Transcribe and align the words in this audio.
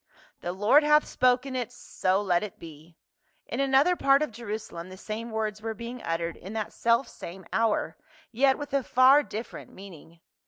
"The 0.39 0.51
Lord 0.51 0.81
hath 0.83 1.05
spoken 1.05 1.55
it, 1.55 1.71
so 1.71 2.23
let 2.23 2.41
it 2.41 2.57
be!" 2.57 2.97
In 3.51 3.59
another 3.59 3.95
part 3.95 4.23
of 4.23 4.31
Jerusalem 4.31 4.89
the 4.89 4.97
same 4.97 5.29
words 5.29 5.61
were 5.61 5.75
being 5.75 6.01
uttered 6.01 6.37
in 6.37 6.53
that 6.53 6.73
selfsame 6.73 7.45
hour, 7.53 7.97
yet 8.31 8.57
with 8.57 8.73
a 8.73 8.81
far 8.81 9.21
dif 9.21 9.51
ferent 9.51 9.69
meaning. 9.69 10.19